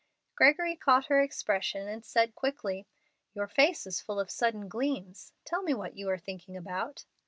[0.33, 2.87] Gregory caught her expression and said, quickly:
[3.35, 5.31] "Your face is full of sudden gleams.
[5.45, 7.05] Tell me what you are thinking about."